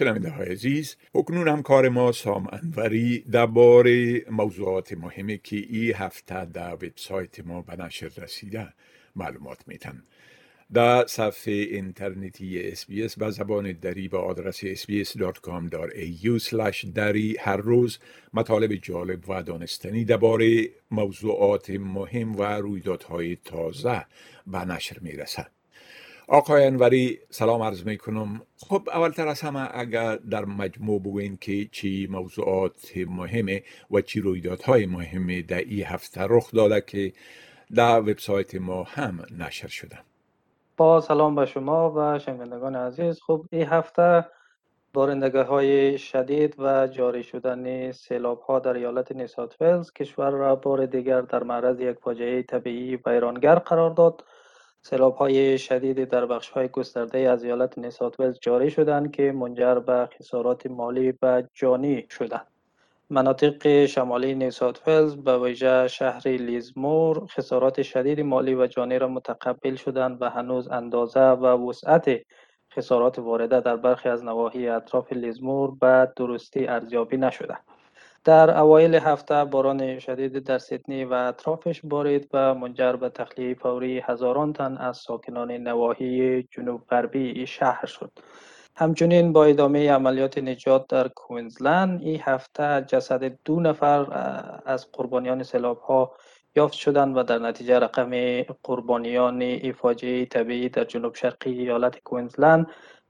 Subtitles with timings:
[0.00, 6.44] شنونده های عزیز اکنون هم کار ما سام انوری درباره موضوعات مهمی که ای هفته
[6.44, 8.68] در وبسایت ما به نشر رسیده
[9.16, 10.02] معلومات میتن
[10.72, 16.38] در صفحه اینترنتی اس به زبان دری با آدرس sbs.com.au
[16.94, 17.98] دری هر روز
[18.34, 24.06] مطالب جالب و دانستنی درباره موضوعات مهم و رویدادهای تازه
[24.46, 25.59] به نشر می‌رسد.
[26.32, 31.64] آقای انوری سلام عرض می کنم خب اولتر از همه اگر در مجموع بگوین که
[31.72, 37.12] چی موضوعات مهمه و چی رویدادهای مهمه در این هفته رخ داده که
[37.74, 39.98] در وبسایت ما هم نشر شده.
[40.76, 43.20] با سلام به شما و شنوندگان عزیز.
[43.26, 44.26] خب این هفته
[44.94, 50.86] بارندگی های شدید و جاری شدن سیلاب ها در ایالت نیسات ویلز کشور را بار
[50.86, 54.24] دیگر در معرض یک فاجعه طبیعی ویرانگر قرار داد.
[54.82, 59.32] سیلاب های شدید در بخش های گسترده از ایالت نیو ساوت ولز جاری شدند که
[59.32, 62.46] منجر به خسارات مالی و جانی شدند.
[63.10, 69.08] مناطق شمالی نیو ساوت ولز به ویژه شهر لیزمور خسارات شدید مالی و جانی را
[69.08, 72.20] متقبل شدند و هنوز اندازه و وسعت
[72.72, 77.58] خسارات وارده در برخی از نواحی اطراف لیزمور به درستی ارزیابی نشده.
[78.24, 83.98] در اوایل هفته باران شدید در سیدنی و اطرافش بارید و منجر به تخلیه فوری
[83.98, 88.12] هزاران تن از ساکنان نواحی جنوب غربی شهر شد
[88.76, 94.06] همچنین با ادامه عملیات نجات در کوینزلند این هفته جسد دو نفر
[94.66, 96.12] از قربانیان سیلاب ها
[96.56, 102.66] یافت شدند و در نتیجه رقم قربانیان ای فاجعه طبیعی در جنوب شرقی ایالت کوینزلند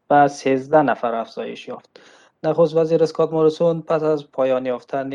[0.09, 2.01] به 13 نفر افزایش یافت.
[2.45, 5.11] نخست وزیر اسکات موریسون پس از پایان یافتن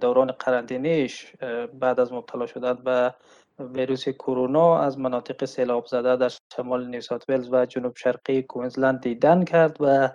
[0.00, 1.32] دوران قرنطینه‌اش
[1.80, 3.14] بعد از مبتلا شدن به
[3.58, 9.44] ویروس کرونا از مناطق سیلاب زده در شمال نیوسات ولز و جنوب شرقی کوینزلند دیدن
[9.44, 10.08] کرد و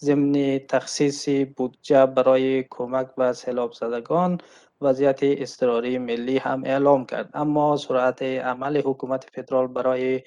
[0.00, 4.38] ضمن تخصیص بودجه برای کمک به سیلاب زدگان
[4.80, 7.30] وضعیت اضطراری ملی هم اعلام کرد.
[7.34, 10.22] اما سرعت عمل حکومت فدرال برای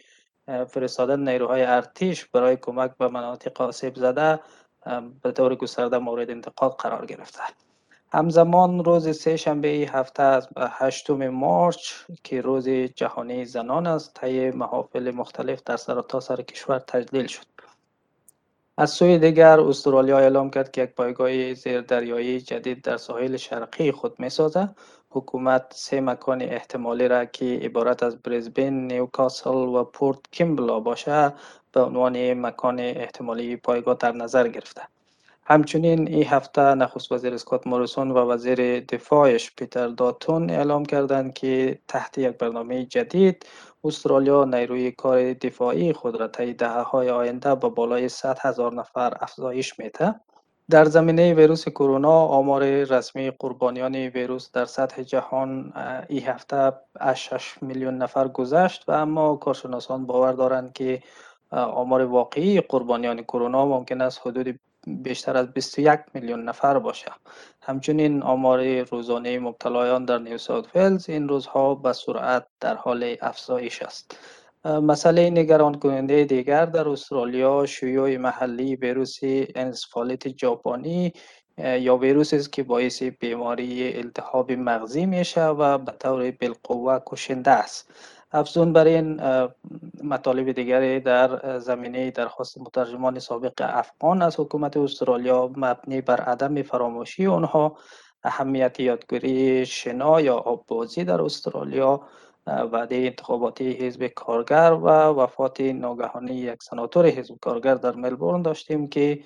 [0.67, 4.39] فرستادن نیروهای ارتش برای کمک به مناطق آسیب زده
[5.21, 7.41] به طور گسترده مورد انتقاد قرار گرفته.
[8.13, 11.93] همزمان روز سه شنبه هفته از هشتم مارچ
[12.23, 17.45] که روز جهانی زنان است طی محافل مختلف در سر سر کشور تجلیل شد.
[18.79, 24.19] از سوی دیگر استرالیا اعلام کرد که یک پایگاه زیردریایی جدید در ساحل شرقی خود
[24.19, 24.75] می سازد
[25.09, 31.33] حکومت سه مکان احتمالی را که عبارت از بریزبین، نیوکاسل و پورت کیمبلا باشه
[31.77, 34.81] به عنوان مکان احتمالی پایگاه در نظر گرفته.
[35.43, 41.79] همچنین این هفته نخست وزیر اسکات موریسون و وزیر دفاعش پیتر داتون اعلام کردند که
[41.88, 43.45] تحت یک برنامه جدید
[43.83, 49.13] استرالیا نیروی کار دفاعی خود را طی دهه های آینده به بالای 100 هزار نفر
[49.21, 50.15] افزایش میده.
[50.69, 55.73] در زمینه ویروس کرونا آمار رسمی قربانیان ویروس در سطح جهان
[56.09, 56.73] این هفته
[57.15, 61.03] 6 میلیون نفر گذشت و اما کارشناسان باور دارند که
[61.51, 67.11] آمار واقعی قربانیان کرونا ممکن است حدود بیشتر از 21 میلیون نفر باشه.
[67.61, 73.81] همچنین آمار روزانه مبتلایان در نیو ساوت ولز این روزها به سرعت در حال افزایش
[73.81, 74.17] است.
[74.65, 79.19] مسئله نگران کننده دیگر در استرالیا شیوع محلی ویروس
[79.55, 81.13] انسفالیت ژاپنی
[81.57, 87.91] یا ویروسی است که باعث بیماری التهاب مغزی میشه و به طور بالقوه کشنده است.
[88.31, 89.21] افزون بر این
[90.03, 97.27] مطالب دیگری در زمینه درخواست مترجمان سابق افغان از حکومت استرالیا مبنی بر عدم فراموشی
[97.27, 97.77] آنها
[98.23, 102.01] اهمیت یادگیری شنا یا آببازی در استرالیا
[102.47, 109.23] وعده انتخاباتی حزب کارگر و وفات ناگهانی یک سناتور حزب کارگر در ملبورن داشتیم که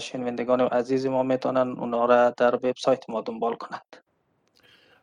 [0.00, 4.05] شنوندگان عزیز ما می‌تونن اونا را در وبسایت ما دنبال کنند.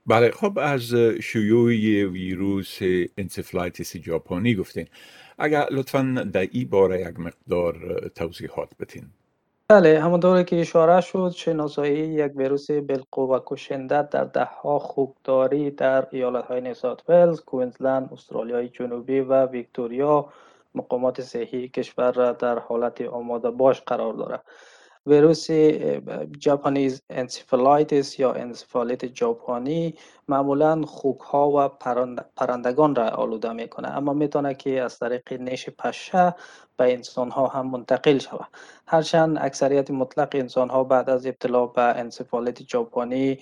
[0.07, 1.71] بله خب از شیوع
[2.11, 2.79] ویروس
[3.17, 4.87] encephalitis ژاپنی گفتین
[5.37, 9.03] اگر لطفا در این باره یک مقدار توضیحات بدین
[9.67, 16.07] بله همونطور که اشاره شد شناسایی یک ویروس بالقوه کشنده در ده ها خوکداری در
[16.11, 20.29] ایالت های نیو ساوت ولز، کوینزلند، استرالیای جنوبی و ویکتوریا
[20.75, 24.43] مقامات صحی کشور را در حالت آماده باش قرار داده.
[25.05, 25.51] ویروس
[26.39, 29.95] Japanese encephalitis یا انسفالیت ژاپنی
[30.27, 31.67] معمولا خوک ها و
[32.35, 33.87] پرندگان را آلوده می‌کنه.
[33.97, 36.35] اما می‌تونه که از طریق نیش پشه
[36.77, 38.47] به انسان ها هم منتقل شود.
[38.87, 43.39] هرچند اکثریت مطلق انسان ها بعد از ابتلا به انسفالیت ژاپنی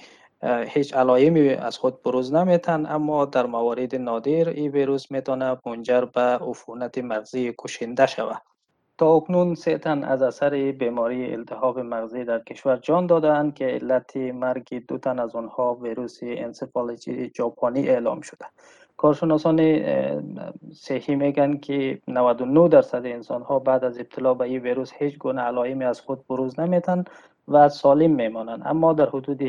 [0.68, 6.22] هیچ علایمی از خود بروز نمیدن اما در موارد نادر این ویروس می‌تونه منجر به
[6.22, 8.51] عفونت مغزی کشنده شود.
[9.02, 14.18] تا اکنون سه تن از اثر بیماری التهاب مغزی در کشور جان دادند که علت
[14.18, 18.46] مرگ دو تن از آنها ویروس انسفالوجی ژاپنی اعلام شده.
[18.98, 19.58] کارشناسان
[20.74, 25.42] صحی میگن که 99 درصد انسان ها بعد از ابتلا به این ویروس هیچ گونه
[25.42, 27.04] علائمی از خود بروز نمیتن
[27.48, 28.62] و سالم میمانند.
[28.66, 29.42] اما در حدود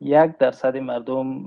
[0.00, 1.46] یک درصد مردم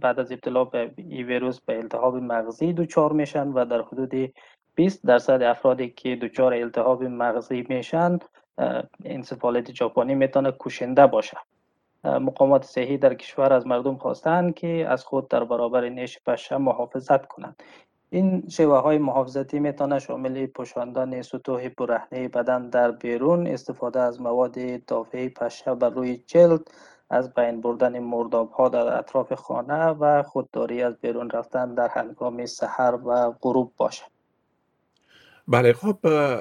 [0.00, 4.32] بعد از ابتلا به این ویروس به التهاب مغزی دچار میشن و در حدود
[4.74, 8.18] 20 درصد افرادی که دچار التهاب مغزی میشن
[9.04, 11.36] انسفالت ژاپنی می‌تونه کشنده باشه.
[12.04, 17.26] مقامات صحی در کشور از مردم خواستند که از خود در برابر نیش پشه محافظت
[17.26, 17.62] کنند.
[18.10, 24.84] این شیوه های محافظتی می‌تونه شامل پوشاندن سطوح برهنه بدن در بیرون استفاده از مواد
[24.86, 26.70] دافعه پشه بر روی جلد
[27.10, 32.46] از بین بردن مرداب ها در اطراف خانه و خودداری از بیرون رفتن در هنگام
[32.46, 34.13] سحر و غروب باشد
[35.48, 35.98] بله خب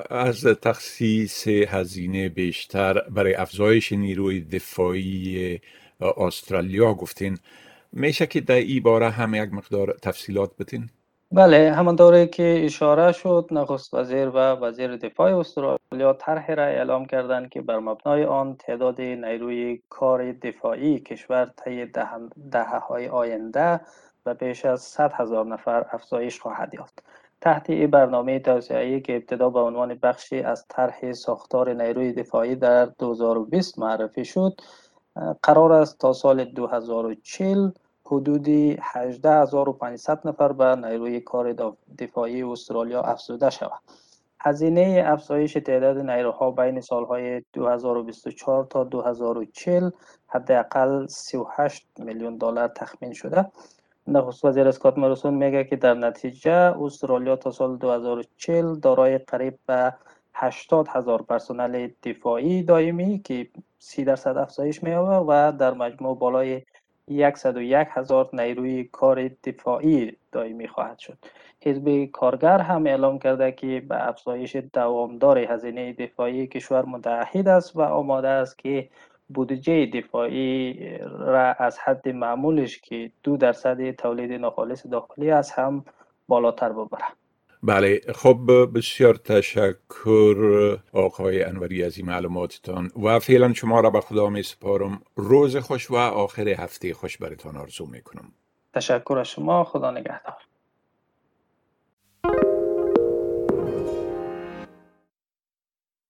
[0.10, 5.60] از تخصیص هزینه بیشتر برای افزایش نیروی دفاعی
[6.18, 7.38] استرالیا گفتین
[7.92, 10.90] میشه که در ای باره هم یک مقدار تفصیلات بتین؟
[11.32, 17.50] بله همانطوری که اشاره شد نخست وزیر و وزیر دفاع استرالیا طرح را اعلام کردند
[17.50, 21.86] که بر مبنای آن تعداد نیروی کار دفاعی کشور طی
[22.52, 23.82] دهه های آینده
[24.26, 27.04] و بیش از 100 هزار نفر افزایش خواهد یافت
[27.44, 32.86] تحت این برنامه توسعه که ابتدا به عنوان بخشی از طرح ساختار نیروی دفاعی در
[32.86, 34.62] 2020 معرفی شد
[35.44, 37.72] قرار است تا سال 2040
[38.06, 41.56] حدودی 18500 نفر به نیروی کار
[42.00, 43.80] دفاعی استرالیا افزوده شود.
[44.40, 49.90] هزینه افزایش تعداد نیروها بین سالهای 2024 تا 2040
[50.28, 53.46] حداقل 38 میلیون دلار تخمین شده.
[54.08, 59.94] نخست وزیر اسکات ماریسون میگه که در نتیجه استرالیا تا سال 2040 دارای قریب به
[60.34, 63.48] 80 هزار پرسنل دفاعی دائمی که
[63.80, 66.62] 30 درصد افزایش مییابه و در مجموع بالای
[67.36, 71.18] 101 هزار نیروی کار دفاعی دائمی خواهد شد.
[71.62, 77.82] حزب کارگر هم اعلام کرده که به افزایش دوامدار هزینه دفاعی کشور متعهد است و
[77.82, 78.90] آماده است که
[79.34, 85.86] بودجه دفاعی را از حد معمولش که دو درصد تولید ناخالص داخلی است هم
[86.28, 87.06] بالاتر ببره.
[87.64, 88.40] بله خب
[88.76, 90.38] بسیار تشکر
[90.94, 95.02] آقای انوری از این معلوماتتان و فعلا شما را به خدا می سپارم.
[95.16, 98.32] روز خوش و آخر هفته خوش برتان آرزو می کنم.
[98.74, 99.64] تشکر از شما.
[99.64, 100.38] خدا نگهدار.